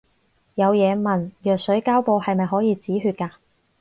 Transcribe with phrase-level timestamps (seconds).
[0.55, 3.33] 有嘢問，藥水膠布係咪可以止血㗎